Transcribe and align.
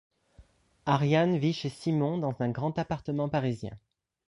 Ariane 0.87 1.37
vit 1.37 1.53
chez 1.53 1.69
Simon 1.69 2.17
dans 2.17 2.33
un 2.39 2.49
grand 2.49 2.79
appartement 2.79 3.29
parisien. 3.29 3.77